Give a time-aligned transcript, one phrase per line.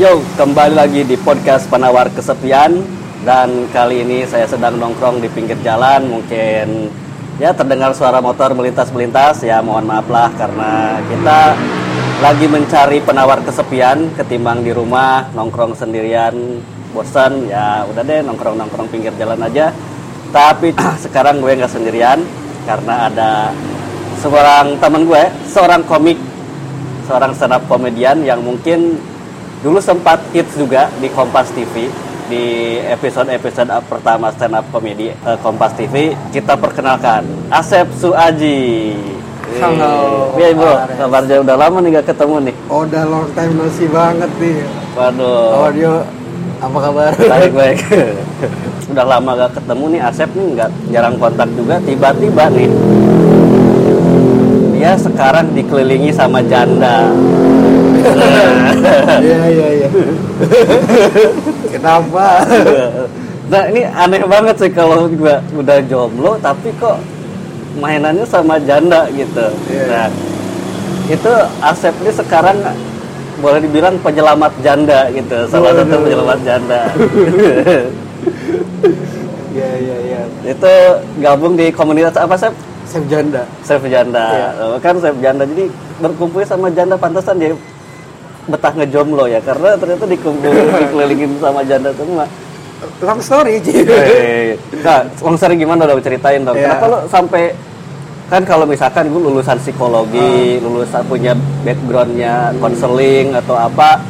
[0.00, 2.80] Yo, kembali lagi di podcast penawar kesepian.
[3.28, 6.08] Dan kali ini saya sedang nongkrong di pinggir jalan.
[6.08, 6.88] Mungkin
[7.36, 9.44] ya terdengar suara motor melintas-melintas.
[9.44, 11.40] Ya mohon maaf lah karena kita
[12.24, 16.64] lagi mencari penawar kesepian ketimbang di rumah nongkrong sendirian.
[16.96, 19.76] Bosan ya udah deh nongkrong-nongkrong pinggir jalan aja.
[20.32, 20.72] Tapi
[21.04, 22.24] sekarang gue nggak sendirian
[22.64, 23.52] karena ada
[24.24, 25.20] seorang teman gue
[25.52, 26.16] seorang komik
[27.04, 29.11] seorang stand up komedian yang mungkin
[29.62, 31.86] dulu sempat hits juga di Kompas TV
[32.26, 32.44] di
[32.82, 38.90] episode-episode pertama stand up komedi eh, Kompas TV kita perkenalkan Asep Suaji.
[39.62, 40.32] Halo.
[40.40, 42.54] Iya bro, Kabar, kabarnya udah lama nih gak ketemu nih.
[42.72, 44.64] Oh, udah long time no see banget nih.
[44.96, 45.68] Waduh.
[45.68, 45.92] Audio,
[46.56, 47.12] apa kabar?
[47.20, 47.78] Baik baik.
[48.96, 51.76] udah lama gak ketemu nih Asep nih nggak jarang kontak juga.
[51.84, 52.70] Tiba-tiba nih
[54.72, 57.12] dia sekarang dikelilingi sama janda.
[59.22, 59.88] Iya, iya, iya.
[61.72, 62.26] Kenapa?
[63.52, 66.96] Nah ini aneh banget sih kalau gua udah jomblo tapi kok
[67.78, 69.46] mainannya sama janda gitu.
[69.68, 69.84] Iya.
[69.88, 70.08] Nah
[71.10, 72.56] itu Asep ini sekarang
[73.42, 76.80] boleh dibilang penyelamat janda gitu, salah satu penyelamat janda.
[79.52, 80.20] Iya, iya, iya.
[80.48, 80.72] itu
[81.20, 82.56] gabung di komunitas apa Sep?
[82.88, 83.44] Sep janda.
[83.60, 84.24] Sep janda.
[84.32, 84.48] Iya.
[84.64, 85.68] Oh, kan Sep janda jadi
[86.00, 87.52] berkumpul sama janda pantesan dia
[88.44, 92.26] betah ngejomblo ya karena ternyata dikumpul dikelilingin sama janda semua.
[92.98, 93.86] Long story, Ci.
[93.86, 96.58] Eh, Nah, longsor gimana dong ceritain dong.
[96.58, 96.66] Iya.
[96.66, 97.54] Kenapa lo sampai
[98.26, 100.62] kan kalau misalkan gue lulusan psikologi, Ah.
[100.66, 104.02] lulusan punya backgroundnya konseling atau apa,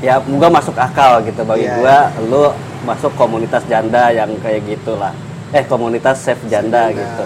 [0.00, 1.98] ya gua masuk akal gitu bagi Iya, gua.
[2.26, 2.44] Lu
[2.82, 5.14] masuk komunitas janda yang kayak gitulah.
[5.50, 6.98] Eh komunitas safe janda Janda.
[6.98, 7.24] gitu.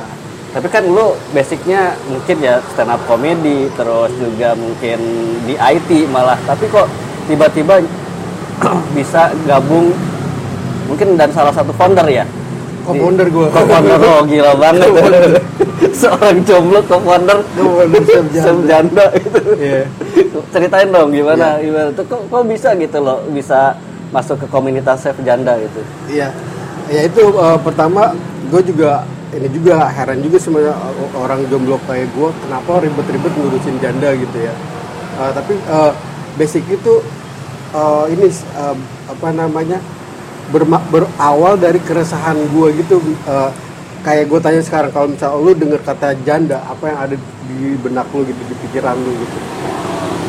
[0.54, 4.98] Tapi kan lu basicnya mungkin ya stand up comedy, terus juga mungkin
[5.42, 6.38] di IT malah.
[6.40, 6.86] Tapi kok
[7.26, 7.82] tiba-tiba
[8.96, 9.90] bisa gabung
[10.86, 12.22] mungkin dan salah satu founder ya
[12.84, 13.48] Co-founder gua.
[13.48, 14.92] co-founder oh gila banget
[15.98, 18.44] seorang jomblo co-founder Co-founder Sep Janda.
[18.44, 19.82] Sep janda gitu Iya.
[20.52, 23.74] ceritain dong gimana gimana tuh kok, kok bisa gitu loh bisa
[24.12, 26.28] masuk ke komunitas chef janda gitu Iya.
[26.86, 28.12] Ya itu eh, pertama
[28.52, 33.76] gue juga ini juga heran juga sebenarnya eh, orang jomblo kayak gue kenapa ribet-ribet ngurusin
[33.78, 34.54] janda gitu ya.
[35.16, 35.92] Eh, tapi eh,
[36.34, 36.94] basic itu
[37.72, 39.78] eh, ini eh, apa namanya
[40.48, 42.96] berma- berawal dari keresahan gue gitu.
[43.26, 43.50] eh,
[44.04, 47.16] kayak gue tanya sekarang kalau misalnya lu denger kata janda apa yang ada
[47.48, 49.36] di benak lu gitu di pikiran lu gitu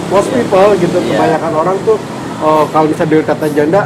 [0.07, 1.11] most people gitu Iya.
[1.11, 1.99] kebanyakan orang tuh
[2.39, 3.81] oh, kalau misalnya dengar kata janda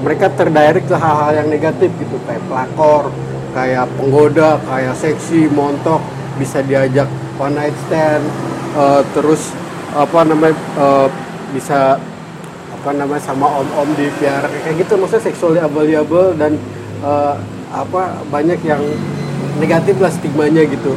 [0.00, 3.12] mereka terdirect ke hal-hal yang negatif gitu kayak pelakor
[3.56, 6.04] kayak penggoda kayak seksi montok
[6.36, 7.08] bisa diajak
[7.40, 8.20] one night stand
[8.76, 9.56] eh, terus
[9.96, 11.08] apa namanya eh,
[11.56, 11.96] bisa
[12.76, 15.00] apa namanya sama om-om di piara kayak gitu.
[15.00, 16.60] Maksudnya seksually available dan
[17.00, 17.34] eh,
[17.72, 18.84] apa banyak yang
[19.56, 20.92] negatif lah stigmanya gitu.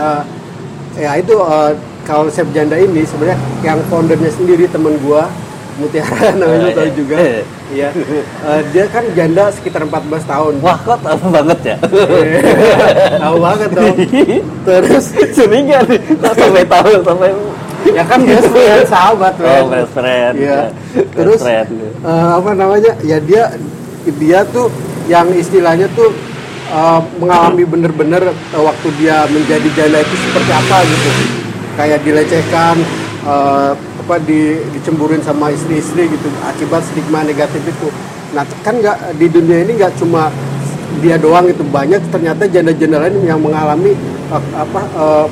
[0.00, 0.22] Eh,
[0.96, 1.72] ya itu eh,
[2.08, 5.28] kalau Sep Janda ini sebenarnya yang foundernya sendiri temen gua
[5.80, 6.94] Mutiara namanya Eh, tahu eh.
[6.94, 7.16] juga
[7.70, 11.76] iya Eh, dia kan janda sekitar 14 tahun wah kok tahu banget ya
[13.16, 13.96] tahu banget dong
[14.68, 17.30] terus curiga nih kok sampai tahu sampai
[17.90, 19.70] ya kan best friend sahabat oh men.
[19.72, 20.52] best friend Iya.
[20.52, 20.62] ya.
[21.10, 21.68] Terus friend.
[22.02, 22.92] eh, apa namanya?
[23.00, 23.48] Ya dia
[24.16, 24.68] dia tuh
[25.06, 26.12] yang istilahnya tuh
[26.68, 31.10] eh, mengalami bener-bener eh, waktu dia menjadi janda itu seperti apa gitu.
[31.72, 32.76] Kayak dilecehkan
[33.24, 37.88] eh, apa di dicemburuin sama istri-istri gitu akibat stigma negatif itu.
[38.32, 40.32] Nah, kan nggak di dunia ini nggak cuma
[41.04, 43.94] dia doang itu banyak ternyata janda-janda lain yang mengalami
[44.32, 45.26] eh, apa eh,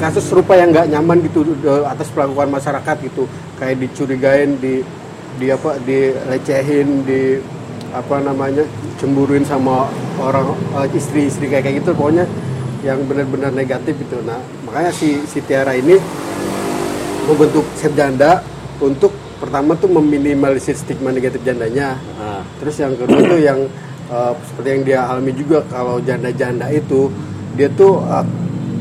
[0.00, 3.26] kasus serupa yang nggak nyaman gitu eh, atas perlakuan masyarakat gitu.
[3.58, 4.86] Kayak dicurigain di
[5.36, 7.42] di apa dilecehin di
[7.92, 8.64] apa namanya
[9.02, 9.90] cemburuin sama
[10.22, 11.90] orang eh, istri-istri kayak kayak gitu.
[11.92, 12.24] Pokoknya
[12.82, 15.96] yang benar-benar negatif gitu nah makanya si si Tiara ini
[17.24, 18.42] membentuk Sep Janda
[18.78, 23.58] untuk pertama tuh meminimalisir stigma negatif jandanya Ah, Terus yang kedua tuh yang
[24.06, 27.10] uh, seperti yang dia alami juga kalau janda-janda itu
[27.54, 28.22] dia tuh uh,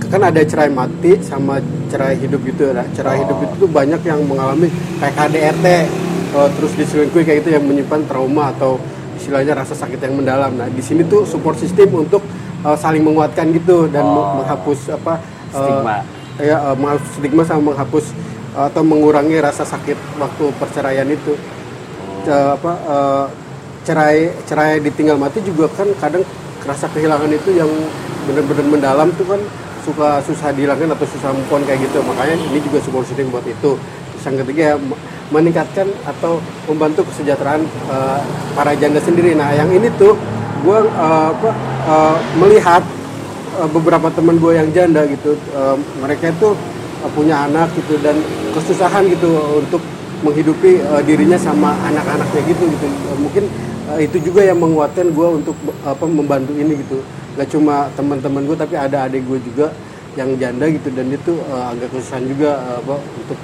[0.06, 1.58] kan ada cerai mati sama
[1.88, 2.70] cerai hidup gitu.
[2.70, 4.68] Nah, cerai hidup itu tuh banyak yang mengalami
[4.98, 5.66] kayak KDRT
[6.36, 8.78] uh, terus diselingkuhi kayak gitu yang menyimpan trauma atau
[9.16, 10.52] istilahnya rasa sakit yang mendalam.
[10.54, 12.22] Nah, di sini tuh support system untuk
[12.62, 14.42] uh, saling menguatkan gitu dan Oh.
[14.42, 15.18] menghapus apa
[15.52, 15.96] uh, Stigma.
[16.38, 18.06] ya uh, menghapus stigma sama menghapus
[18.52, 21.36] atau mengurangi rasa sakit waktu perceraian itu.
[22.22, 23.26] Ce- apa eh,
[23.82, 26.22] cerai cerai ditinggal mati juga kan kadang
[26.62, 27.70] rasa kehilangan itu yang
[28.30, 29.42] benar-benar mendalam tuh kan
[29.82, 32.06] suka susah dihilangkan atau susah on kayak gitu.
[32.06, 33.74] Makanya ini juga support system buat itu.
[33.82, 34.76] Terus yang ketiga ya,
[35.34, 36.38] meningkatkan atau
[36.70, 38.22] membantu kesejahteraan uh,
[38.54, 39.34] para janda sendiri.
[39.34, 40.14] Nah, yang ini tuh
[40.62, 41.34] gue uh,
[41.90, 42.86] uh, melihat
[43.58, 46.54] uh, beberapa teman gue yang janda gitu, uh, mereka itu
[47.10, 48.18] punya anak gitu dan
[48.54, 49.82] kesusahan gitu untuk
[50.22, 52.86] menghidupi uh, dirinya sama anak-anaknya gitu gitu.
[52.86, 53.44] Uh, mungkin
[53.90, 57.02] uh, itu juga yang menguatkan gue untuk apa membantu ini gitu.
[57.40, 59.74] Gak cuma teman-teman gue tapi ada adik gue juga
[60.20, 63.40] yang janda gitu dan itu uh, agak kesusahan juga uh, apa untuk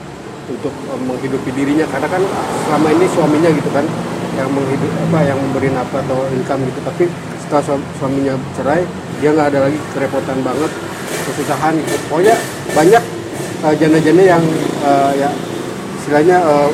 [0.47, 2.23] untuk uh, menghidupi dirinya karena kan
[2.67, 3.85] selama ini suaminya gitu kan
[4.35, 7.05] yang menghidup apa yang memberi nafkah atau income gitu tapi
[7.41, 7.63] setelah
[7.97, 8.83] suaminya cerai
[9.23, 10.71] dia nggak ada lagi kerepotan banget
[11.25, 11.95] kesusahan gitu.
[12.11, 12.35] pokoknya
[12.75, 13.03] banyak
[13.63, 14.43] uh, janda-janda yang
[14.83, 15.29] uh, ya
[16.01, 16.69] istilahnya uh,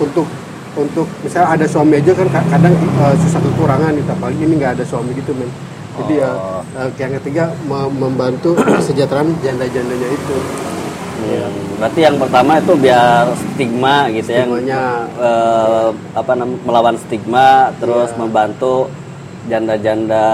[0.00, 0.26] untuk
[0.78, 4.84] untuk misalnya ada suami aja kan kadang uh, susah kekurangan gitu apalagi ini nggak ada
[4.86, 5.50] suami gitu men
[6.00, 6.62] jadi ya oh.
[6.78, 7.50] uh, yang ketiga
[7.98, 10.36] membantu kesejahteraan janda-jandanya itu
[11.20, 11.52] Hmm.
[11.76, 14.82] Berarti yang pertama itu biar stigma gitu ya, Stigmanya,
[15.12, 18.20] ya, uh, apa namanya melawan stigma, terus yeah.
[18.20, 18.88] membantu
[19.50, 20.24] janda-janda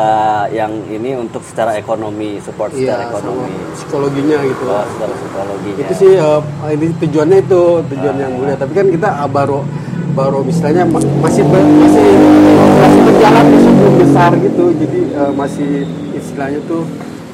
[0.53, 4.65] yang ini untuk secara ekonomi, support yeah, secara ekonomi, psikologinya gitu.
[4.69, 5.85] Oh, secara psikologinya.
[5.89, 7.63] Itu sih uh, ini tujuannya itu
[7.97, 8.21] tujuan uh.
[8.21, 8.57] yang mulia.
[8.61, 9.65] Tapi kan kita uh, baru
[10.13, 16.85] baru misalnya masih masih masih berjalan sebelum besar gitu, jadi uh, masih istilahnya tuh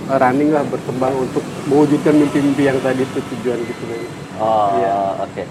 [0.06, 4.00] running lah berkembang untuk mewujudkan mimpi-mimpi yang tadi itu tujuan gitu kan.
[4.38, 4.94] Oh, ya.
[5.18, 5.30] oke.
[5.30, 5.46] Okay.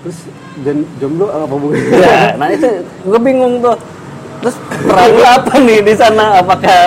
[0.00, 0.18] Terus
[0.64, 1.76] dan jomblo apa bukan?
[1.92, 3.76] Ya, nah itu gue bingung tuh.
[4.40, 4.56] Terus
[4.88, 6.40] peran apa nih di sana?
[6.40, 6.80] Apakah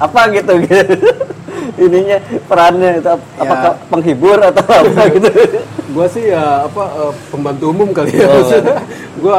[0.00, 0.96] apa gitu gitu?
[1.78, 3.80] ininya perannya itu apakah ya.
[3.88, 5.30] penghibur atau apa gitu
[5.92, 8.80] gue sih ya apa uh, pembantu umum kali ya oh.
[9.22, 9.38] gue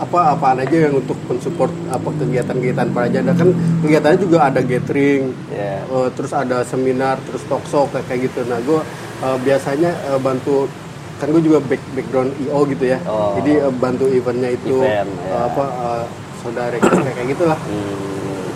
[0.00, 3.48] apa apaan aja yang untuk mensupport apa kegiatan-kegiatan para janda kan
[3.80, 5.80] kegiatannya juga ada gathering yeah.
[5.84, 5.92] Ya.
[5.92, 8.80] uh, terus ada seminar terus talk show kayak, gitu nah gue
[9.24, 10.68] uh, biasanya uh, bantu
[11.16, 13.40] kan gue juga back, background io gitu ya oh.
[13.40, 15.38] jadi uh, bantu eventnya itu Event, uh, ya.
[15.48, 16.04] apa uh,
[16.44, 18.46] saudara kayak, kayak gitulah hmm.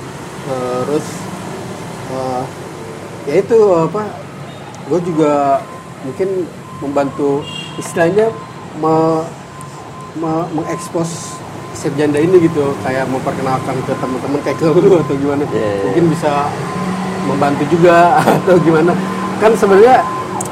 [0.45, 1.07] terus
[2.13, 2.45] uh,
[3.25, 4.03] ya itu apa
[4.93, 5.65] gue juga
[6.05, 6.45] mungkin
[6.85, 7.43] membantu
[7.81, 8.29] istilahnya
[8.79, 9.25] me,
[10.21, 11.41] me, mengekspos
[11.95, 15.85] janda ini gitu kayak memperkenalkan ke teman-teman kayak ke lu atau gimana yeah, yeah.
[15.87, 16.33] mungkin bisa
[17.31, 18.93] membantu juga atau gimana
[19.39, 20.03] kan sebenarnya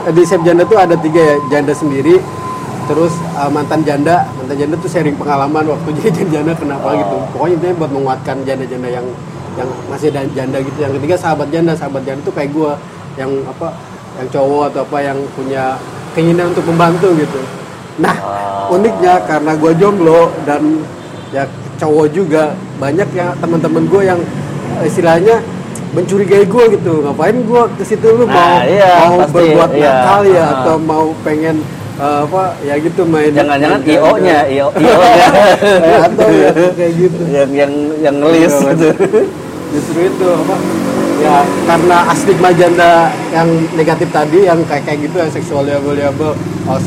[0.07, 2.23] di janda tuh ada tiga ya janda sendiri
[2.87, 6.95] terus uh, mantan janda mantan janda tuh sharing pengalaman waktu jadi janda kenapa oh.
[6.95, 9.07] gitu pokoknya intinya buat menguatkan janda-janda yang
[9.57, 12.73] yang masih ada janda gitu yang ketiga sahabat janda sahabat janda itu kayak gue
[13.17, 13.69] yang apa
[14.17, 15.65] yang cowok atau apa yang punya
[16.13, 17.41] keinginan untuk membantu gitu
[17.97, 18.77] nah oh.
[18.77, 20.85] uniknya karena gue jomblo dan
[21.33, 21.49] ya
[21.81, 24.21] cowok juga banyak ya teman-teman gue yang
[24.85, 25.41] istilahnya
[25.97, 29.89] mencurigai gue gitu ngapain gue ke situ lu nah, mau iya, mau pasti, berbuat iya.
[29.89, 30.53] nakal ya uh.
[30.53, 31.57] atau mau pengen
[32.01, 32.43] uh, apa?
[32.65, 35.27] Ya gitu main jangan-jangan io nya io io nya.
[36.07, 37.23] Atau ya kayak gitu.
[37.29, 38.89] Yang yang yang ngelis iya, gitu.
[39.75, 40.57] justru itu apa?
[41.17, 45.97] Ya karena astigma janda yang negatif tadi yang kayak kayak gitu yang seksual label
[46.69, 46.79] oh,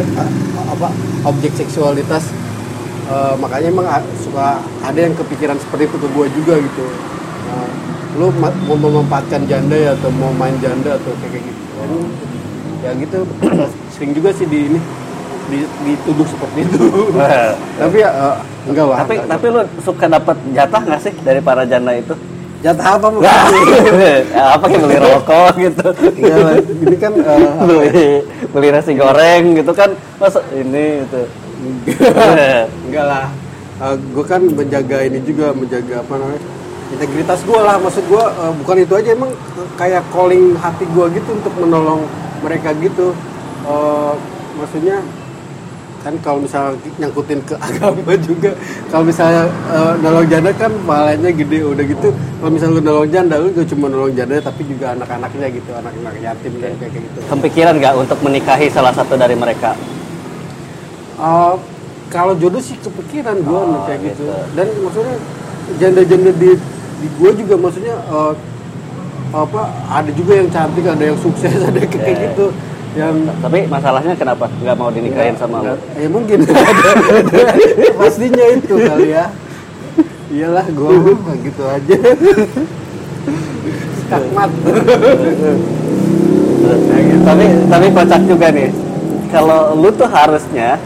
[0.70, 0.88] apa
[1.26, 2.30] objek seksualitas
[3.10, 3.88] uh, makanya emang
[4.22, 6.86] suka ada yang kepikiran seperti itu ke gue juga gitu.
[7.50, 7.68] Nah,
[8.22, 11.64] lu mau memanfaatkan janda ya atau mau main janda atau kayak gitu
[12.80, 13.20] ya gitu
[13.94, 14.80] sering juga sih di ini
[15.50, 16.86] dituduh seperti itu.
[17.81, 18.36] Tapi ya uh,
[18.70, 22.13] enggak lah tapi tapi lu suka dapat jatah nggak sih dari para janda itu?
[22.60, 23.24] Jatah apa bu?
[23.24, 23.39] ya,
[24.60, 25.88] apa kayak beli rokok gitu?
[26.20, 31.22] Ya, ini kan uh, beli beli nasi goreng gitu kan masa ini itu?
[32.86, 33.06] Enggak.
[33.08, 33.27] Lah.
[33.80, 36.59] Uh, eh, gue kan menjaga ini juga menjaga apa namanya
[36.89, 39.31] integritas gue lah maksud gue uh, bukan itu aja emang
[39.77, 42.01] kayak calling hati gue gitu untuk menolong
[42.41, 43.13] mereka gitu
[43.69, 44.13] uh,
[44.58, 45.03] maksudnya
[46.00, 48.51] kan kalau misalnya nyangkutin ke agama juga
[48.88, 53.36] kalau misalnya uh, nolong janda kan pahalanya gede udah gitu kalau misalnya lu nolong janda
[53.38, 56.74] lu gak cuma nolong janda tapi juga anak-anaknya gitu anak-anak yatim okay.
[56.79, 59.75] kayak gitu kepikiran nggak untuk menikahi salah satu dari mereka
[61.19, 61.60] uh,
[62.10, 64.25] kalau jodoh sih kepikiran gue oh, kayak gitu.
[64.25, 65.15] gitu dan maksudnya
[65.77, 66.51] janda-janda di
[67.00, 68.34] di gue juga maksudnya uh,
[69.29, 69.62] apa
[69.94, 72.22] ada juga yang cantik ada yang sukses ada kayak yeah.
[72.32, 72.46] gitu
[72.98, 75.77] yang tapi masalahnya kenapa nggak mau dinikahin sama lo?
[75.94, 76.41] Ya mungkin
[78.01, 79.29] pastinya itu kali ya.
[80.34, 81.13] Iyalah gue
[81.46, 81.98] gitu aja.
[84.01, 84.50] Skakmat.
[87.29, 88.74] tapi tapi kocak juga nih.
[89.29, 90.82] Kalau lu tuh harusnya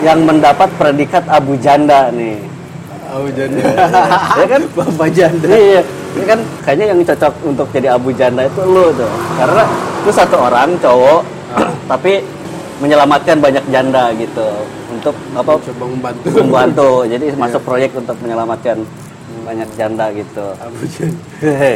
[0.00, 2.40] yang mendapat predikat Abu Janda nih.
[3.08, 3.62] Abu Janda.
[4.36, 4.62] ya kan?
[4.78, 5.48] Bapak Janda.
[5.48, 5.80] Iya.
[6.16, 9.12] Ya kan kayaknya yang cocok untuk jadi Abu Janda itu lu tuh.
[9.36, 9.64] Karena
[10.04, 11.20] itu satu orang cowok
[11.92, 12.20] tapi
[12.78, 14.46] menyelamatkan banyak janda gitu
[14.94, 16.90] untuk apa coba membantu membantu.
[17.06, 18.78] Jadi masuk proyek untuk menyelamatkan
[19.42, 20.46] banyak janda gitu.
[20.60, 21.18] Abu Janda.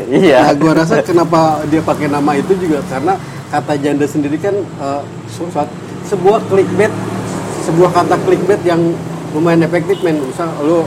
[0.07, 0.39] iya.
[0.47, 3.17] Nah, gua rasa kenapa dia pakai nama itu juga karena
[3.49, 5.73] kata janda sendiri kan eh, su- suat-
[6.07, 6.93] sebuah clickbait,
[7.65, 8.81] sebuah kata clickbait yang
[9.33, 10.21] lumayan efektif men.
[10.21, 10.85] Misal lu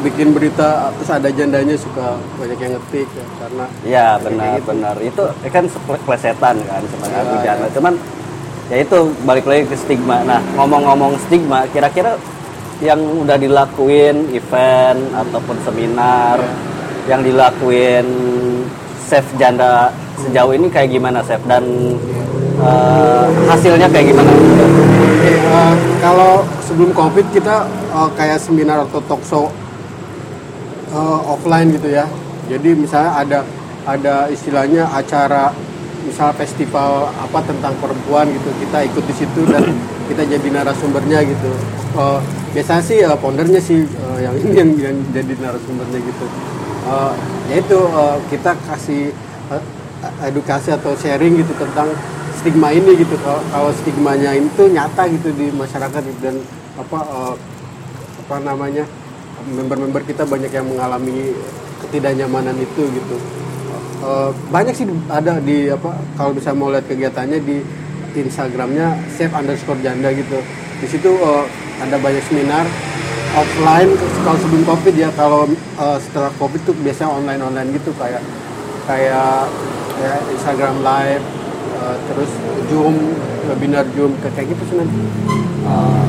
[0.00, 4.66] bikin berita terus ada jandanya suka banyak yang ngetik ya, karena Iya kayak benar gitu.
[4.70, 7.42] benar itu kan keplesetan kan sebagai Ya, Abu ya.
[7.44, 7.66] Janda.
[7.74, 7.94] Cuman
[8.68, 10.22] ya itu balik lagi ke stigma.
[10.22, 12.14] Nah ngomong-ngomong stigma, kira-kira
[12.78, 16.38] yang udah dilakuin event ataupun seminar
[17.10, 18.06] yang dilakuin
[19.02, 19.90] Chef Janda
[20.20, 21.64] sejauh ini kayak gimana Chef dan
[22.60, 24.30] eh, hasilnya kayak gimana?
[24.30, 29.22] Oke, eh, kalau sebelum covid kita eh, kayak seminar atau talk
[30.88, 32.04] eh, offline gitu ya.
[32.48, 33.38] Jadi misalnya ada
[33.88, 35.52] ada istilahnya acara
[36.04, 39.64] misal festival apa tentang perempuan gitu kita ikut di situ dan
[40.08, 41.50] kita jadi narasumbernya gitu.
[41.98, 42.20] Eh,
[42.56, 46.26] biasanya sih eh, foundernya sih eh, yang ini yang, yang jadi narasumbernya gitu.
[46.88, 47.12] Eh,
[47.52, 49.12] yaitu eh, kita kasih
[49.52, 49.62] eh,
[50.24, 51.90] edukasi atau sharing gitu tentang
[52.38, 56.20] stigma ini gitu kalau kalau stigmanya itu nyata gitu di masyarakat gitu.
[56.22, 56.36] dan
[56.78, 57.34] apa eh,
[58.26, 58.84] apa namanya
[59.46, 61.34] member-member kita banyak yang mengalami
[61.86, 63.16] ketidaknyamanan itu gitu.
[63.98, 67.58] Eh, banyak sih ada di apa kalau bisa mau lihat kegiatannya di
[68.18, 70.38] Instagramnya safe underscore janda gitu.
[70.78, 71.44] Di situ eh,
[71.82, 72.66] ada banyak seminar
[73.34, 73.90] offline
[74.22, 75.10] kalau sebelum covid ya.
[75.18, 78.22] Kalau eh, setelah covid tuh biasanya online online gitu kayak
[78.86, 79.50] kayak
[79.98, 81.24] ya, Instagram live
[81.82, 82.30] eh, terus
[82.70, 82.94] Zoom
[83.50, 85.00] webinar Zoom kayak gitu sih nanti.
[85.66, 86.02] Eh,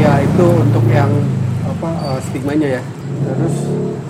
[0.00, 1.12] ya itu untuk yang
[1.76, 2.82] apa eh, stigmanya ya.
[3.28, 3.56] Terus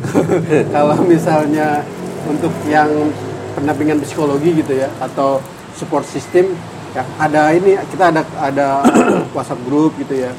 [0.74, 1.82] kalau misalnya
[2.30, 2.88] untuk yang
[3.58, 5.40] pendampingan psikologi gitu ya atau
[5.74, 6.54] support system
[6.94, 8.86] ya ada ini kita ada ada
[9.36, 10.32] WhatsApp group gitu ya.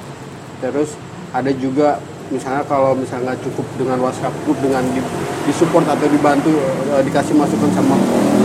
[0.64, 0.96] Terus
[1.36, 2.00] ada juga
[2.32, 5.00] misalnya kalau misalnya cukup dengan WhatsApp group dengan di,
[5.48, 6.52] disupport atau dibantu
[6.96, 7.96] eh, dikasih masukan sama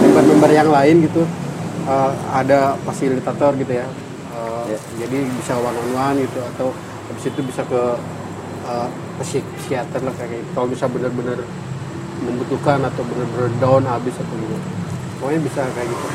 [0.02, 1.22] member-member yang lain gitu
[1.86, 3.86] eh, ada fasilitator gitu ya.
[3.86, 4.78] Eh, Ya.
[5.04, 6.70] jadi bisa one on one gitu atau
[7.10, 7.82] habis itu bisa ke
[9.22, 10.50] psik- psikiater lah kayak gitu.
[10.54, 11.38] Kalau bisa benar-benar
[12.22, 14.56] membutuhkan atau benar-benar down habis atau gitu
[15.18, 16.06] pokoknya bisa kayak gitu.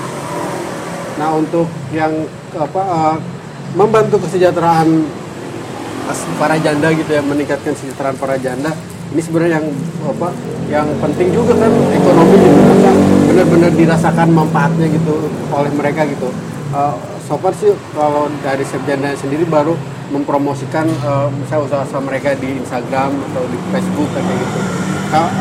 [1.20, 2.12] Nah untuk yang
[2.56, 3.16] apa eh,
[3.76, 4.88] membantu kesejahteraan
[6.40, 8.72] para janda gitu ya meningkatkan kesejahteraan para janda
[9.12, 9.68] ini sebenarnya yang
[10.08, 10.32] apa
[10.72, 12.62] yang penting juga kan ekonomi gitu
[13.32, 16.32] benar-benar dirasakan manfaatnya gitu oleh mereka gitu.
[16.72, 16.96] Eh,
[17.28, 19.76] so far sih kalau dari Chef Janda sendiri baru
[20.14, 24.60] mempromosikan eh, misalnya usaha-usaha mereka di Instagram atau di Facebook kayak gitu.
[25.12, 25.34] Ka-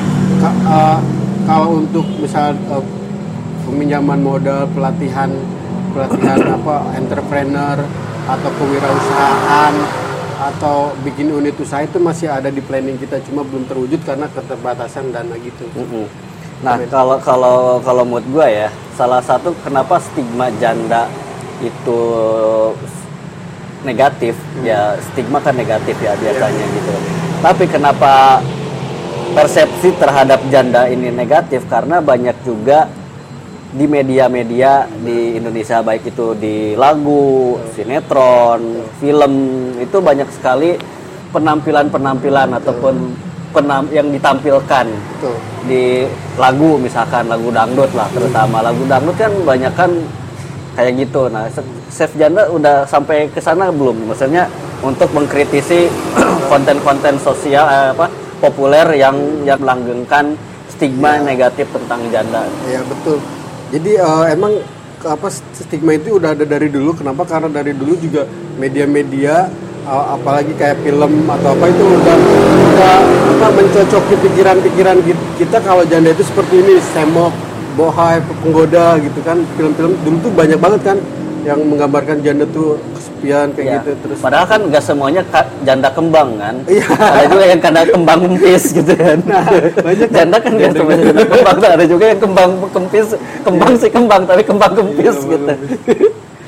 [0.42, 0.99] ka- eh,
[1.46, 2.85] kalau untuk misal eh,
[3.66, 5.30] peminjaman modal pelatihan
[5.94, 7.78] pelatihan apa entrepreneur
[8.26, 9.75] atau kewirausahaan
[10.37, 15.08] atau bikin unit usaha itu masih ada di planning kita cuma belum terwujud karena keterbatasan
[15.08, 15.64] dana gitu.
[16.61, 21.08] Nah, kalau kalau kalau mood gua ya, salah satu kenapa stigma janda
[21.61, 22.00] itu
[23.87, 24.35] negatif,
[24.66, 26.93] ya stigma kan negatif ya biasanya gitu.
[27.38, 28.43] Tapi kenapa
[29.33, 31.62] persepsi terhadap janda ini negatif?
[31.71, 32.90] Karena banyak juga
[33.76, 39.33] di media-media di Indonesia baik itu di lagu, sinetron, film
[39.78, 40.75] itu banyak sekali
[41.31, 42.95] penampilan-penampilan ataupun
[43.52, 44.87] penam yang ditampilkan
[45.69, 46.05] di
[46.37, 48.64] lagu misalkan lagu dangdut lah terutama.
[48.64, 49.90] Lagu dangdut kan banyak kan
[50.76, 51.33] kayak gitu.
[51.33, 51.49] Nah
[51.88, 54.12] Chef Janda udah sampai ke sana belum?
[54.12, 54.47] Maksudnya
[54.85, 55.88] untuk mengkritisi
[56.52, 58.06] konten-konten sosial eh, apa
[58.38, 59.16] populer yang
[59.49, 60.37] yang melanggengkan
[60.68, 62.45] stigma negatif tentang janda.
[62.68, 63.18] Ya betul.
[63.73, 64.52] Jadi eh, emang
[65.06, 66.92] apa stigma itu udah ada dari dulu.
[66.92, 67.25] Kenapa?
[67.25, 68.28] Karena dari dulu juga
[68.61, 69.49] media-media
[69.88, 72.16] eh, apalagi kayak film atau apa itu udah
[72.76, 72.97] udah
[73.37, 77.33] apa mencocoki pikiran-pikiran ki- kita kalau janda itu seperti ini semok
[77.76, 80.99] bohai penggoda gitu kan film-film dulu tuh banyak banget kan
[81.45, 83.75] yang menggambarkan janda tuh kesepian kayak Ya.
[83.78, 86.59] gitu terus padahal kan nggak semuanya ka- janda kembang kan.
[86.66, 86.83] Iya.
[86.90, 89.18] ada juga yang kena kembang kempis gitu kan.
[89.78, 90.16] Banyak kan.
[90.16, 93.06] janda kan nggak Janda semuanya janda kembang ada juga yang kembang kempis
[93.40, 95.47] kembang sih kembang tapi kembang kempis Iya, gitu.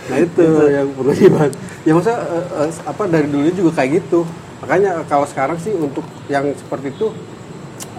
[0.08, 1.52] nah itu yang perlu dibahas
[1.84, 4.20] ya masa eh, eh, apa dari dulu juga kayak gitu.
[4.58, 7.14] Makanya kalau sekarang sih untuk yang seperti itu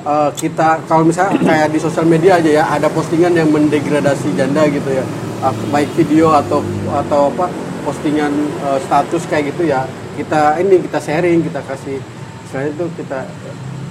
[0.05, 4.67] eh, kita kalau misalnya kayak di sosial media aja ya ada postingan yang mendegradasi janda
[4.69, 5.03] gitu ya.
[5.39, 6.59] Ah, baik video atau
[6.91, 7.47] atau apa
[7.87, 8.31] postingan
[8.63, 9.87] eh, status kayak gitu ya.
[10.19, 11.97] Kita ini kita sharing kita kasih
[12.43, 13.19] misalnya itu kita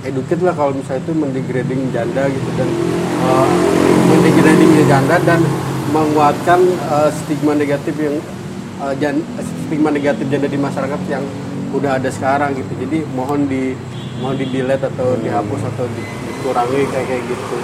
[0.05, 2.69] educate lah kalau misalnya itu mendegrading janda gitu dan
[3.25, 3.49] eh,
[4.12, 5.41] mendegrading janda dan
[5.88, 8.17] menguatkan eh, stigma negatif yang
[8.85, 9.25] eh, jan-
[9.67, 11.25] stigma negatif janda di masyarakat yang
[11.75, 12.72] udah ada sekarang gitu.
[12.87, 13.76] Jadi mohon di
[14.18, 17.56] mohon di delete atau dihapus atau di- dikurangi kayak kayak gitu.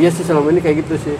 [0.00, 1.16] Iya sih selama ini kayak gitu sih.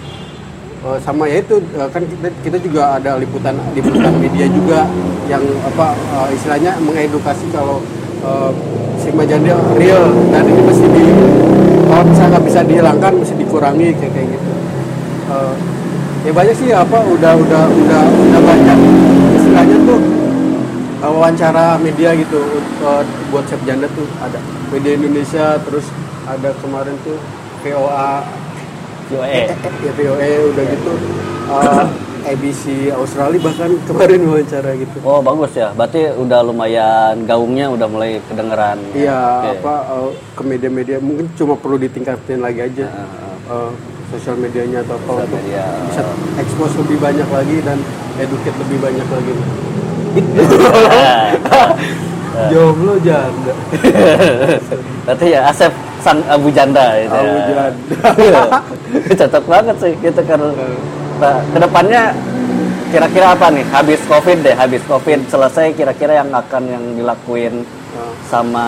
[0.80, 4.88] Eh, sama ya itu eh, kan kita, kita juga ada liputan liputan media juga
[5.28, 7.84] yang apa eh, istilahnya mengedukasi kalau
[8.24, 8.50] eh,
[8.96, 10.08] sigma janda real.
[10.32, 11.04] Dan ini mesti di
[11.90, 14.52] kalau misalnya nggak bisa dihilangkan mesti dikurangi kayak kayak gitu.
[15.30, 15.54] Eh,
[16.24, 18.78] ya banyak sih apa udah udah udah udah banyak.
[19.36, 20.00] Istilahnya tuh
[21.08, 23.02] wawancara media gitu eh,
[23.32, 24.36] buat chef janda tuh ada.
[24.68, 25.88] Media Indonesia terus
[26.28, 27.16] ada kemarin tuh
[27.64, 28.24] VOA
[29.10, 29.50] UAE.
[29.82, 30.92] ya VOA udah gitu.
[31.50, 31.86] Uh,
[32.20, 34.96] ABC Australia bahkan kemarin wawancara gitu.
[35.02, 38.78] Oh bagus ya, berarti udah lumayan gaungnya udah mulai kedengeran.
[38.94, 39.66] iya Oke.
[39.66, 41.02] apa uh, ke media-media.
[41.02, 42.86] Mungkin cuma perlu ditingkatin lagi aja
[43.50, 43.72] uh,
[44.14, 45.64] sosial medianya atau apa untuk media.
[45.90, 46.02] bisa
[46.38, 47.78] expose lebih banyak lagi dan
[48.20, 49.32] educate lebih banyak lagi
[52.50, 53.52] jomblo janda
[55.06, 57.12] berarti ya Asep sang Abu Janda itu.
[57.12, 57.44] Abu ya.
[57.44, 58.58] Janda.
[59.20, 60.40] Cocok banget sih gitu kan.
[61.20, 62.02] Nah, ke depannya
[62.88, 63.64] kira-kira apa nih?
[63.68, 68.66] Habis Covid deh, habis Covid selesai kira-kira yang akan yang dilakuin Uh, sama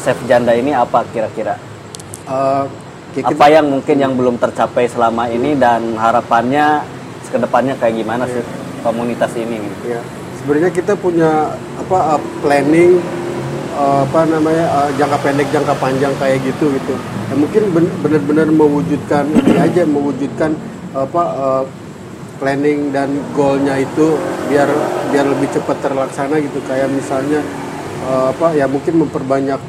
[0.00, 1.60] Chef Janda ini apa kira-kira?
[2.24, 2.64] uh,
[3.12, 6.80] kita- Apa yang mungkin yang belum tercapai selama ini dan harapannya
[7.28, 8.40] ke depannya kayak gimana sih
[8.80, 9.60] komunitas ini?
[10.48, 12.96] Sebenarnya kita punya apa uh, planning
[13.76, 16.96] uh, apa namanya uh, jangka pendek, jangka panjang kayak gitu gitu.
[17.28, 20.56] Ya, mungkin ben- benar-benar mewujudkan ini aja, mewujudkan
[20.96, 21.62] apa uh,
[22.40, 24.16] planning dan goalnya itu
[24.48, 24.72] biar
[25.12, 26.64] biar lebih cepat terlaksana gitu.
[26.64, 27.44] Kayak misalnya
[28.08, 29.60] uh, apa ya mungkin memperbanyak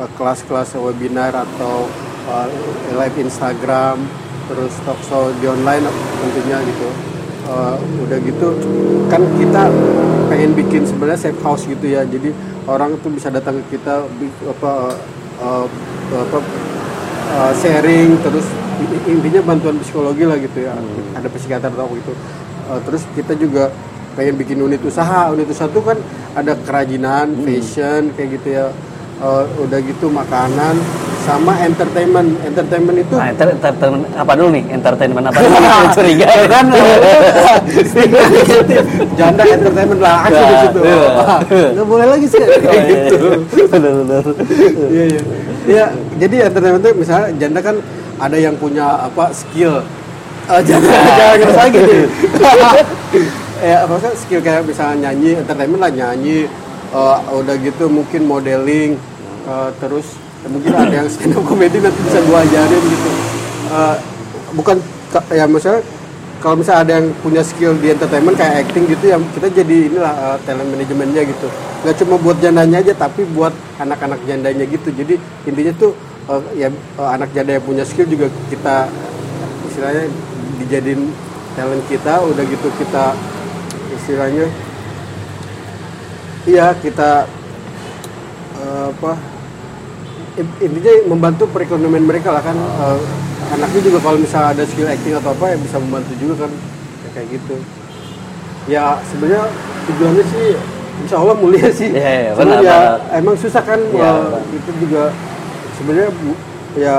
[0.00, 1.84] uh, kelas-kelas webinar atau
[2.32, 2.48] uh,
[2.96, 4.00] live Instagram,
[4.48, 5.84] terus talk show di online
[6.24, 7.11] tentunya gitu.
[7.52, 7.76] Uh,
[8.08, 8.48] udah gitu
[9.12, 9.68] kan kita
[10.32, 12.00] pengen bikin sebenarnya safe house gitu ya.
[12.00, 12.32] Jadi
[12.64, 14.08] orang tuh bisa datang ke kita
[14.48, 14.96] apa
[15.36, 15.68] uh,
[16.16, 16.38] apa
[17.36, 18.48] uh, sharing terus
[19.04, 20.72] intinya bantuan psikologi lah gitu ya.
[21.12, 22.16] Ada psikiater atau apa gitu.
[22.72, 23.68] Uh, terus kita juga
[24.16, 25.28] pengen bikin unit usaha.
[25.28, 26.00] Unit usaha tuh kan
[26.32, 28.72] ada kerajinan fashion kayak gitu ya.
[29.20, 30.80] Uh, udah gitu makanan
[31.22, 32.28] sama entertainment.
[32.42, 34.64] Entertainment itu Nah, enter- entertainment apa dulu nih?
[34.70, 35.56] Entertainment apa dulu?
[35.96, 36.26] Curiga.
[36.26, 36.66] Ya kan?
[39.18, 40.80] Janda entertainment lah aku di situ.
[40.82, 41.08] Iya.
[41.78, 42.40] nggak boleh lagi sih.
[42.42, 43.18] Kayak gitu.
[43.70, 44.24] Bener-bener.
[44.90, 45.22] iya iya.
[45.62, 45.84] Iya
[46.18, 47.76] jadi entertainment itu misalnya janda kan
[48.18, 49.82] ada yang punya apa skill.
[50.50, 51.92] Eh, jangan jangan ngerasa gitu
[53.62, 56.50] ya apa sih skill kayak misalnya nyanyi entertainment lah nyanyi.
[56.92, 58.98] Eh, udah gitu mungkin modeling.
[59.42, 60.18] Eh, terus
[60.50, 63.10] mungkin ada yang stand up comedy nanti bisa gua ajarin gitu.
[63.72, 63.96] Eh,
[64.58, 64.76] bukan
[65.14, 65.82] ka- ya misalnya
[66.42, 70.12] kalau misalnya ada yang punya skill di entertainment kayak acting gitu yang kita jadi inilah
[70.12, 71.46] eh, talent manajemennya gitu.
[71.86, 74.90] Nggak cuma buat jandanya aja tapi buat anak-anak jandanya gitu.
[74.90, 75.14] Jadi
[75.46, 75.94] intinya tuh
[76.26, 78.90] eh, ya eh, anak janda yang punya skill juga kita
[79.70, 80.04] istilahnya
[80.58, 81.10] dijadiin
[81.54, 83.12] talent kita udah gitu kita
[83.94, 84.46] istilahnya
[86.48, 87.24] iya kita
[88.58, 89.12] eh, apa
[90.36, 92.56] intinya membantu perekonomian mereka lah kan.
[92.56, 92.98] Eh,
[93.52, 96.50] anaknya juga kalau misalnya ada skill acting atau apa ya bisa membantu juga kan.
[97.04, 97.56] Ya, kayak gitu.
[98.70, 99.44] Ya sebenarnya
[99.90, 100.46] tujuannya sih
[101.02, 101.90] insya Allah mulia sih.
[101.90, 103.18] Iya, iya, Cuman benar, ya benar.
[103.18, 104.42] emang susah kan Iya, eh, benar.
[104.54, 105.02] itu juga
[105.76, 106.08] sebenarnya
[106.78, 106.94] ya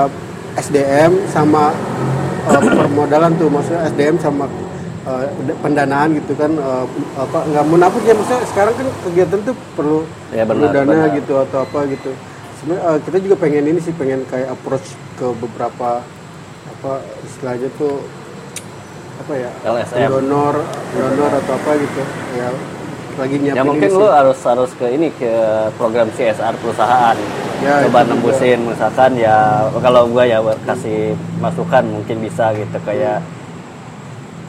[0.54, 1.72] SDM sama
[2.46, 3.48] eh, permodalan tuh.
[3.50, 4.44] Maksudnya SDM sama
[5.04, 5.26] eh,
[5.58, 6.84] pendanaan gitu kan eh,
[7.18, 8.14] apa nggak munafik ya.
[8.14, 9.98] Maksudnya sekarang kan kegiatan tuh perlu
[10.30, 11.16] Ya, perlu benar, dana benar.
[11.18, 12.12] gitu atau apa gitu
[12.60, 16.02] sebenarnya eh, kita juga pengen ini sih pengen kayak approach ke beberapa
[16.64, 16.92] apa
[17.24, 18.02] istilahnya tuh
[19.24, 20.10] apa ya LSM.
[20.10, 20.54] donor
[20.92, 22.02] donor atau apa gitu
[22.34, 22.48] ya
[23.14, 25.30] lagi nyiapin Ya mungkin lu harus harus ke ini ke
[25.78, 27.14] program CSR perusahaan.
[27.62, 33.22] Ya, Coba nembusin misalkan ya kalau gua ya kasih masukan mungkin bisa gitu kayak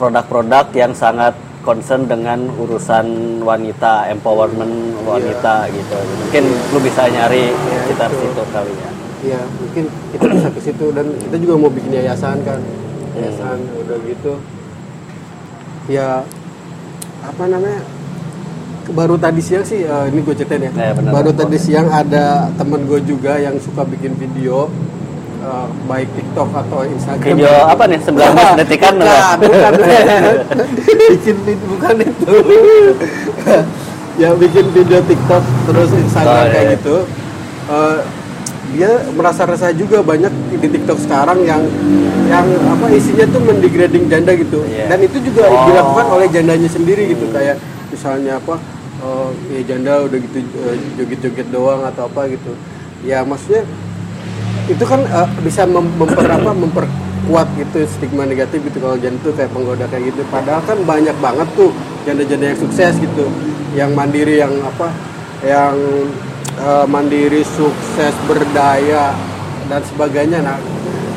[0.02, 5.97] produk-produk yang sangat concern dengan urusan wanita, empowerment wanita gitu.
[5.97, 8.21] Mungkin lu bisa nyari Ya, sekitar itu.
[8.21, 8.89] situ kali ya.
[9.25, 12.62] Iya, mungkin kita bisa ke situ dan kita juga mau bikin yayasan kan.
[13.17, 14.34] Yayasan udah gitu.
[15.89, 16.21] Ya
[17.25, 17.82] apa namanya?
[18.86, 20.71] Baru tadi siang sih eh, ini gue ceritain ya.
[20.78, 21.10] Ya, benar.
[21.10, 24.69] Baru tadi siang ada temen gue juga yang suka bikin video
[25.38, 27.36] eh, baik TikTok atau Instagram.
[27.36, 29.74] Video apa nih 19 detikan bukan, bukan.
[31.12, 31.36] bikin
[31.67, 32.36] bukan itu.
[34.21, 36.76] ya bikin video TikTok terus Instagram Oh, iya, kayak iya.
[36.80, 36.95] gitu.
[37.65, 37.98] Eh,
[38.76, 41.62] dia merasa resah juga banyak di TikTok sekarang yang
[42.26, 44.65] yang apa isinya tuh mendegrading janda gitu.
[44.65, 44.89] Iya.
[44.89, 45.67] Dan itu juga Oh.
[45.69, 48.58] dilakukan oleh jandanya sendiri gitu kayak misalnya apa
[49.00, 50.38] oh ya janda udah gitu
[50.98, 52.52] joget-joget doang atau apa gitu
[53.06, 53.63] ya maksudnya
[54.65, 59.34] itu kan eh, bisa mem- memper apa memperkuat gitu stigma negatif gitu kalau janda tuh
[59.38, 60.21] kayak penggoda kayak gitu.
[60.34, 61.69] Padahal kan banyak banget tuh
[62.06, 63.25] janda-janda yang sukses gitu.
[63.78, 64.89] Yang mandiri yang apa
[65.45, 65.75] yang
[66.58, 69.13] eh, mandiri sukses berdaya
[69.69, 70.41] dan sebagainya.
[70.41, 70.58] Nah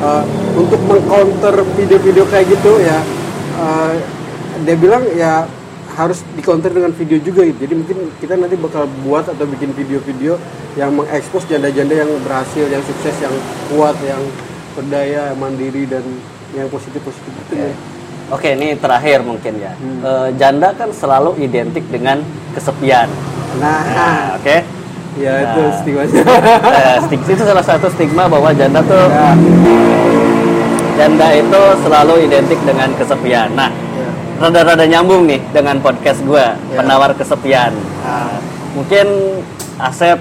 [0.03, 2.99] eh, untuk mengcounter video-video kayak gitu ya
[3.59, 3.91] eh,
[4.67, 5.47] dia bilang ya
[5.99, 7.59] harus dikonter dengan video juga gitu.
[7.59, 10.39] Jadi mungkin kita nanti bakal buat atau bikin video-video
[10.79, 13.35] yang mengekspos janda-janda yang berhasil, yang sukses, yang
[13.67, 14.23] kuat, yang
[14.79, 15.99] berdaya, yang mandiri dan
[16.55, 17.75] yang positif-positif itu ya.
[18.31, 19.75] Oke, ini terakhir mungkin ya.
[19.75, 19.99] Hmm.
[19.99, 22.23] Eh, janda kan selalu identik dengan
[22.55, 23.09] kesepian.
[23.59, 24.55] Nah, Nah, oke.
[25.19, 25.75] ya itu Nah.
[25.75, 26.21] stigmanya.
[26.79, 29.33] Eh, stig- itu salah satu stigma bahwa janda tuh ya,
[30.95, 33.49] janda itu selalu identik dengan kesepian.
[33.51, 33.88] Nah, ya.
[34.39, 36.79] Rada-rada nyambung nih dengan podcast gua Ya.
[36.79, 37.75] penawar kesepian.
[38.07, 38.39] Ah.
[38.73, 39.07] Mungkin
[39.79, 40.19] Asep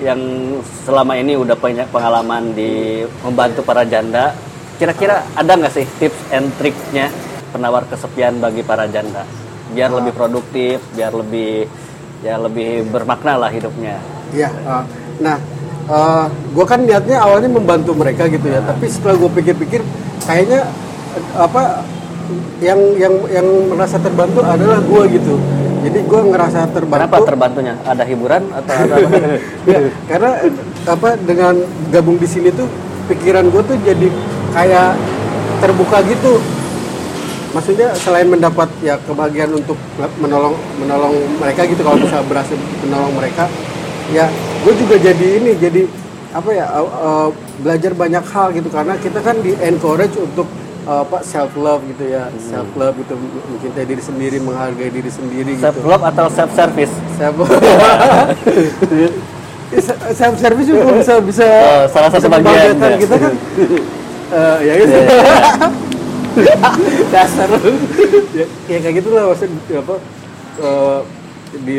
[0.00, 0.20] yang
[0.84, 4.36] selama ini udah banyak pengalaman di membantu para janda,
[4.76, 7.08] kira-kira ada nggak sih tips and triknya
[7.50, 9.24] penawar kesepian bagi para janda
[9.72, 11.68] biar lebih produktif, biar lebih
[12.24, 14.00] ya lebih bermakna lah hidupnya.
[14.32, 14.50] Iya.
[14.68, 14.84] uh,
[15.20, 15.36] nah,
[16.28, 18.60] gue kan niatnya awalnya membantu mereka gitu ya.
[18.64, 19.80] Tapi setelah gue pikir-pikir,
[20.24, 20.68] kayaknya
[21.36, 21.84] uh, apa
[22.60, 25.34] yang yang yang merasa terbantu adalah gue gitu.
[25.78, 27.06] Jadi gue ngerasa terbantu.
[27.06, 27.74] Kenapa terbantunya?
[27.86, 29.18] Ada hiburan atau ada apa?
[29.68, 29.78] Ya,
[30.10, 30.30] karena
[30.88, 31.54] apa dengan
[31.92, 32.66] gabung di sini tuh
[33.06, 34.08] pikiran gue tuh jadi
[34.52, 34.98] kayak
[35.62, 36.40] terbuka gitu.
[37.56, 39.80] Maksudnya selain mendapat ya kebahagiaan untuk
[40.20, 43.48] menolong menolong mereka gitu kalau bisa berhasil menolong mereka,
[44.12, 44.28] ya
[44.68, 45.82] gue juga jadi ini jadi
[46.28, 47.28] apa ya eh, eh,
[47.64, 50.44] belajar banyak hal gitu karena kita kan di encourage untuk
[50.88, 52.32] apa self love gitu ya.
[52.40, 55.84] Self love gitu mencintai diri sendiri menghargai diri sendiri self gitu.
[55.84, 56.92] Love atau self service?
[57.20, 57.36] self
[60.16, 62.98] self service juga bisa bisa Oh, salah satu bagian, membanggakan ya.
[62.98, 63.32] kita kan.
[64.28, 64.96] Eh, ya gitu.
[67.12, 67.48] Dasar.
[68.32, 69.94] Ya, ya kayak gitulah maksudnya apa
[70.58, 71.00] eh,
[71.58, 71.76] di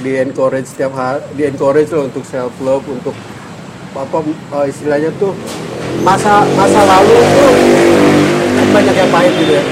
[0.00, 3.12] di encourage setiap hari di encourage loh untuk self love untuk
[3.92, 5.32] apa eh, istilahnya tuh
[6.00, 7.52] masa masa lalu tuh
[8.76, 9.64] banyak yang pahit gitu ya.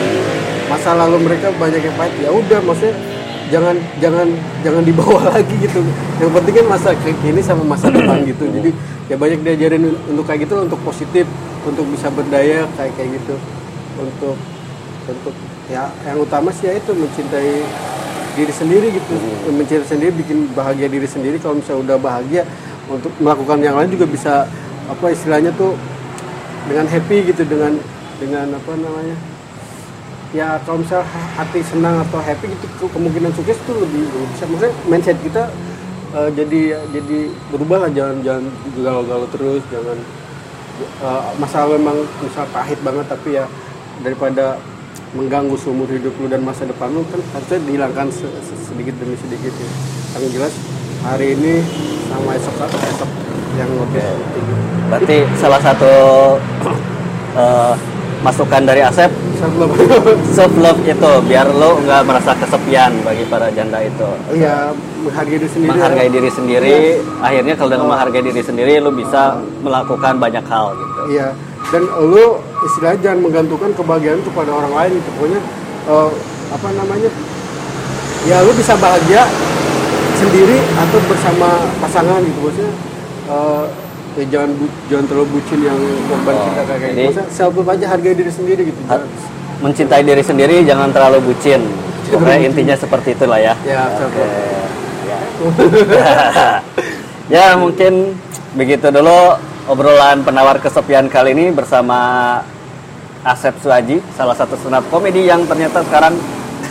[0.73, 2.95] Masa lalu mereka banyak yang pahit ya udah maksudnya
[3.53, 4.27] jangan jangan
[4.64, 5.81] jangan dibawa lagi gitu.
[6.21, 8.49] Yang penting kan masa kini sama masa depan gitu.
[8.49, 8.71] Jadi
[9.12, 11.29] ya banyak diajarin untuk kayak gitu untuk positif
[11.69, 13.37] untuk bisa berdaya kayak kayak gitu.
[14.01, 14.37] Untuk
[15.05, 15.35] untuk
[15.69, 17.55] ya yang utama sih ya itu mencintai
[18.40, 19.14] diri sendiri gitu.
[19.53, 21.37] Mencintai sendiri bikin bahagia diri sendiri.
[21.37, 22.43] Kalau misalnya udah bahagia
[22.88, 24.49] untuk melakukan yang lain juga bisa
[24.88, 25.77] apa istilahnya tuh
[26.69, 27.77] dengan happy gitu dengan
[28.20, 29.16] dengan apa namanya
[30.35, 31.07] ya kalau misalnya
[31.38, 35.46] hati senang atau happy gitu ke- kemungkinan sukses tuh lebih, bisa maksudnya mindset kita
[36.14, 37.18] eh, jadi jadi
[37.55, 38.44] berubah lah jangan jangan
[38.83, 39.98] galau-galau terus jangan
[40.83, 43.46] eh, masalah memang misal pahit banget tapi ya
[44.03, 44.59] daripada
[45.14, 49.14] mengganggu seumur hidup lu dan masa depan lu kan harusnya dihilangkan se- se- sedikit demi
[49.14, 49.70] sedikit ya.
[50.18, 50.55] Yang jelas
[51.07, 51.62] hari ini
[52.11, 53.11] sama esok esok
[53.55, 54.46] yang lebih penting.
[54.90, 55.94] Berarti salah satu
[57.38, 57.74] eh,
[58.25, 59.13] masukan dari Asep
[60.37, 64.09] self love itu biar lo nggak merasa kesepian bagi para janda itu.
[64.33, 64.73] Iya,
[65.05, 65.69] menghargai diri sendiri.
[65.69, 66.77] Menghargai diri sendiri,
[67.21, 71.01] akhirnya kalau dengan menghargai diri sendiri lo bisa melakukan banyak hal gitu.
[71.13, 71.29] Iya.
[71.69, 75.11] Dan lu istilahnya jangan menggantungkan kebahagiaan itu pada orang lain gitu.
[75.19, 75.41] Pokoknya
[75.93, 76.11] eh,
[76.55, 77.11] apa namanya?
[78.25, 79.29] Ya lu bisa bahagia
[80.17, 81.49] sendiri atau bersama
[81.85, 82.73] pasangan gitu maksudnya.
[83.25, 83.65] eh,
[84.14, 87.22] ya jangan bu- jangan terlalu bucin yang korban Oh, kita kayak jadi- gitu.
[87.29, 88.81] Self love aja hargai diri sendiri gitu.
[88.85, 89.11] Jangan-
[89.55, 91.61] Mencintai diri sendiri jangan terlalu bucin.
[92.07, 93.55] Pokoknya intinya seperti itulah ya.
[93.64, 94.18] Ya, love.
[95.05, 95.18] Ya.
[97.35, 98.14] ya mungkin
[98.53, 102.38] begitu dulu obrolan penawar kesepian kali ini bersama
[103.24, 106.12] Asep Suaji, salah satu stand up komedi yang ternyata sekarang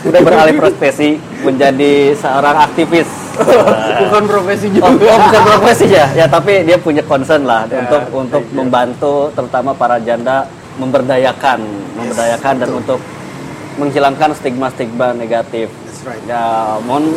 [0.04, 3.10] udah beralih profesi menjadi seorang aktivis.
[4.06, 4.86] Bukan profesi juga.
[4.86, 9.30] Oh, oh, bukan profesi ya, ya tapi dia punya concern lah Ya, untuk untuk membantu
[9.34, 10.46] terutama para janda
[10.78, 11.60] memberdayakan,
[11.98, 12.98] memberdayakan dan untuk
[13.78, 15.70] menghilangkan stigma-stigma negatif.
[15.86, 16.22] That's right.
[16.26, 17.14] Ya, mohon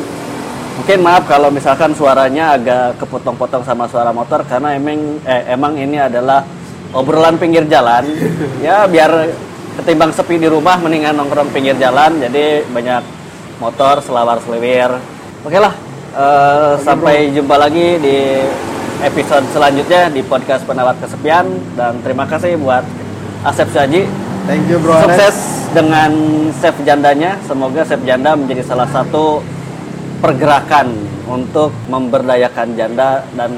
[0.77, 5.97] mungkin maaf kalau misalkan suaranya agak kepotong-potong sama suara motor karena emang eh, emang ini
[6.01, 6.45] adalah
[6.93, 8.05] obrolan pinggir jalan.
[8.65, 9.29] ya biar
[9.81, 13.03] ketimbang sepi di rumah mendingan nongkrong pinggir jalan jadi banyak
[13.61, 14.89] motor selawar selewir.
[15.45, 15.73] Oke lah,
[16.17, 18.17] eh, sampai jumpa lagi di
[19.05, 21.45] episode selanjutnya di podcast penawar kesepian
[21.77, 22.81] dan terima kasih buat
[23.45, 24.03] Asep Saji
[24.47, 24.95] Thank you bro.
[24.95, 25.03] Alex.
[25.03, 25.37] Sukses
[25.75, 26.11] dengan
[26.55, 27.35] chef jandanya.
[27.43, 29.43] Semoga chef janda menjadi salah satu
[30.23, 30.95] pergerakan
[31.27, 33.51] untuk memberdayakan janda dan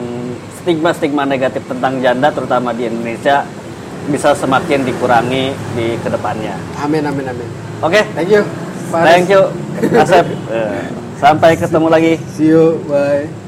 [0.58, 3.46] stigma-stigma negatif tentang janda terutama di Indonesia
[4.10, 6.58] bisa semakin dikurangi di ke depannya.
[6.82, 7.50] Amin amin amin.
[7.86, 8.42] Oke, Thank you.
[8.90, 9.10] Pak Ares.
[9.14, 9.42] thank you,
[9.94, 10.26] Asep.
[11.20, 12.14] Sampai ketemu lagi.
[12.40, 12.80] See you.
[12.88, 13.39] Bye.